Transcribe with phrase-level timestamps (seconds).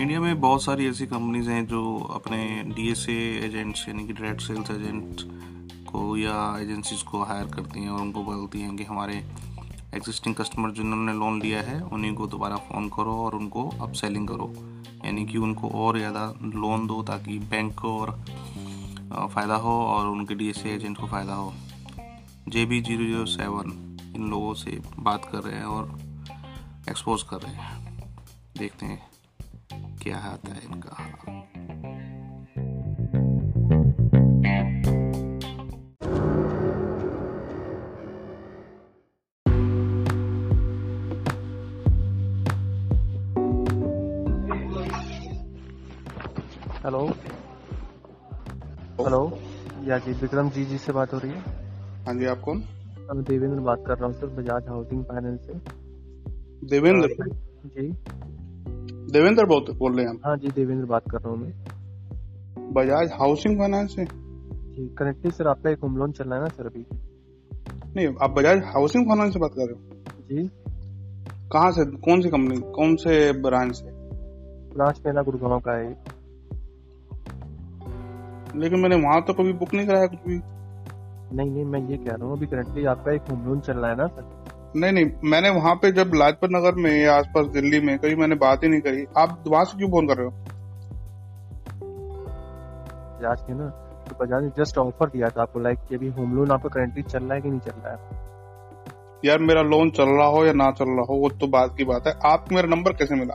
[0.00, 3.12] India में बहुत सारी ऐसी कंपनीज़ हैं जो अपने डीएसए
[3.46, 5.22] एजेंट्स यानी कि डायरेक्ट सेल्स एजेंट
[5.88, 9.16] को या एजेंसीज को हायर करती हैं और उनको बोलती हैं कि हमारे
[9.94, 14.28] एग्जिस्टिंग कस्टमर जिन्होंने लोन लिया है, उन्हीं को दोबारा फ़ोन करो और उनको अप सेलिंग
[14.28, 14.52] करो।
[15.04, 18.10] यानी कि उनको और ज़्यादा लोन दो ताकि बैंक को और
[19.34, 21.52] फ़ायदा हो और उनके डी एजेंट को फ़ायदा हो।
[22.48, 25.88] J B zero zero seven इन लोगों से बात कर रहे हैं और
[26.90, 28.14] एक्सपोज कर रहे हैं।
[28.58, 30.96] देखते हैं क्या आता है इनका।
[46.84, 47.06] हेलो
[49.00, 49.22] हेलो
[49.84, 52.62] या जी विक्रम जी जी से बात हो रही है। हाँ जी आप कौन?
[53.12, 55.52] देवेंद्र बात कर रहा हूँ सर बजाज हाउसिंग फाइनेंस से।
[56.66, 57.08] देवेंद्र?
[57.66, 57.92] जी।
[59.12, 61.52] देवेंद्र बोल बोल रहे हैं हाँ जी देवेंद्र बात कर रहा हूँ मैं।
[62.72, 64.04] बजाज हाउसिंग फाइनेंस से?
[64.04, 66.86] जी कनेक्टिव सर आपका एक होम लोन चल रहा है ना सर अभी?
[67.96, 69.80] नहीं आप बजाज हाउसिंग फाइनेंस से बात कर रहे हो?
[70.22, 70.50] जी।
[71.52, 73.86] कहाँ से कौन सी कंपनी कौन से ब्रांच से?
[74.74, 76.16] ब्रांच मेरा गुड़गांव का है।
[78.60, 80.55] लेकिन मैंने वहाँ तो कभी बुक नहीं कराया कुछ भी।
[81.32, 83.90] नहीं नहीं मैं ये कह रहा हूँ अभी करंटली आपका एक होम लोन चल रहा
[83.90, 84.24] है ना सर?
[84.76, 88.34] नहीं नहीं मैंने वहाँ पे जब लाजपत नगर में या आसपास दिल्ली में कभी मैंने
[88.34, 90.32] बात ही नहीं करी। आप वहाँ से क्यों फ़ोन कर रहे हो?
[93.18, 93.68] बजाज के ना
[94.08, 97.02] तो बजाज ने जस्ट ऑफ़र दिया था आपको लाइक कि अभी होम लोन आपका करंटली
[97.02, 98.24] चल रहा है कि नहीं चल रहा है?
[99.24, 101.84] यार मेरा लोन चल रहा हो या ना चल रहा हो वो तो बात की
[101.84, 103.34] बात है। आपको मेरा नंबर कैसे मिला?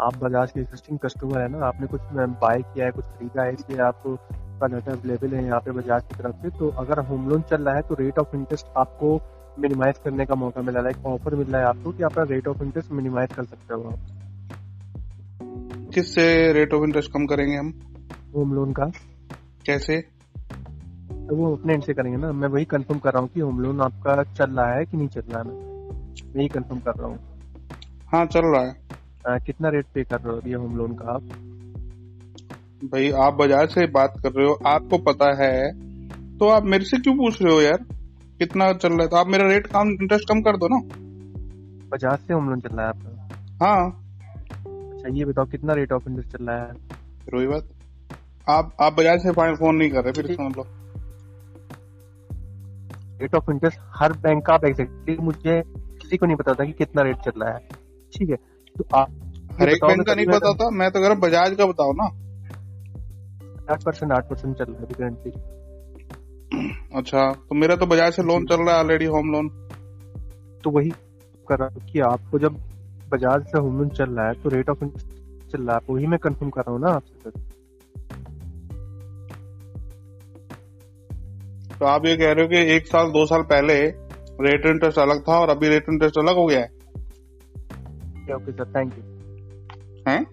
[0.00, 3.52] आप बजाज के एग्जिस्टिंग कस्टमर है ना आपने कुछ बाय किया है कुछ खरीदा है
[3.52, 4.16] इसलिए आपको
[4.60, 7.62] का डाटा अवेलेबल है यहाँ पे बजाज की तरफ़ से। तो अगर होम लोन चल
[7.62, 9.20] रहा है तो रेट ऑफ़ इंटरेस्ट आपको
[9.58, 12.48] मिनिमाइज करने का मौका मिला है एक ऑफ़र मिल रहा है आपको कि अपना रेट
[12.48, 13.98] ऑफ़ इंटरेस्ट मिनिमाइज कर सकते हो आप।
[15.94, 17.74] किससे रेट ऑफ़ इंटरेस्ट कम करेंगे हम?
[18.34, 18.84] होम लोन का।
[19.66, 20.00] कैसे?
[21.10, 23.60] तो वो अपने एंड से करेंगे ना। मैं वही कंफर्म कर रहा हूँ कि होम
[23.60, 27.08] लोन आपका चल रहा है कि नहीं चल रहा है। मैं वही कंफर्म कर रहा
[27.08, 27.18] हूँ।
[28.12, 28.76] हाँ चल रहा है।
[29.28, 31.22] आ, कितना रेट पे कर रहे हो अभी होम लोन का आप?
[32.82, 35.70] भाई आप बाज़ार से बात कर रहे हो आपको पता है
[36.38, 37.84] तो आप मेरे से क्यों पूछ रहे हो यार?
[38.38, 39.08] कितना चल रहा है?
[39.08, 40.78] तो आप मेरा रेट कम इंटरेस्ट कम कर दो ना।
[41.90, 43.88] बजाज से होम लोन चल रहा है आपका। हाँ।
[44.90, 46.72] अच्छा ये बताओ कितना रेट ऑफ़ इंटरेस्ट चल रहा है?
[47.34, 47.68] वही बात।
[48.46, 50.66] आप आप बाज़ार से फ़ोन नहीं कर रहे फिर समझ लो।
[53.20, 56.72] रेट ऑफ़ इंटरेस्ट हर बैंक का आप एग्जैक्टली मुझे किसी को नहीं पता था कि
[56.72, 57.60] कितना रेट चल रहा है।
[58.12, 58.36] ठीक है
[58.76, 59.10] तो आप
[59.60, 62.08] हर एक बैंक का नहीं पता था मैं तो कह रहा बजाज का बताओ ना।
[63.70, 65.32] आठ परसेंट आठ परसेंट चल रहा है करंटली
[66.94, 69.48] अच्छा तो मेरा तो बजाज से लोन चल रहा है ऑलरेडी होम लोन
[70.64, 70.90] तो वही
[71.48, 72.56] कर रहा कि आपको जब
[73.12, 76.06] बजाज से होम लोन चल रहा है तो रेट ऑफ़ इंटरेस्ट चल रहा है वही
[76.06, 77.48] मैं कंफर्म कर रहा हूँ ना आपसे सर।
[81.78, 83.74] तो आप ये कह रहे हो कि एक साल दो साल पहले
[84.46, 86.68] रेट इंटरेस्ट अलग था और अभी रेट इंटरेस्ट अलग हो गया है?
[88.34, 89.04] ओके सर थैंक यू
[90.08, 90.24] हैं?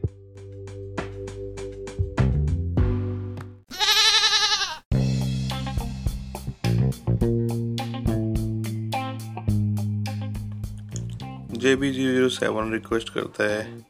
[11.52, 13.86] J B G zero seven request करता है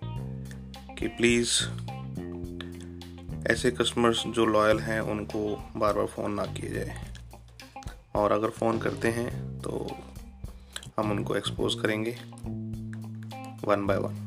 [0.96, 1.50] कि प्लीज़
[3.52, 6.98] ऐसे कस्टमर्स जो लॉयल हैं, उनको बार बार फ़ोन ना किए जाए।
[8.16, 9.96] और अगर फ़ोन करते हैं तो
[10.98, 12.12] हम उनको एक्सपोज करेंगे
[13.68, 14.27] वन बाय वन